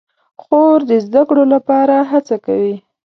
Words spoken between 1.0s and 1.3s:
زده